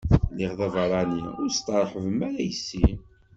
[0.31, 2.85] Lliɣ d abeṛṛani, ur testeṛḥbem ara yes-i.